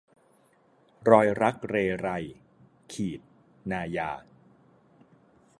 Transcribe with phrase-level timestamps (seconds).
[1.09, 2.07] รอยรักเรไร-
[3.71, 4.11] นายา